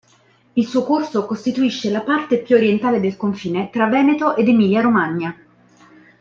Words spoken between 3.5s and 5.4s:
tra Veneto ed Emilia-Romagna.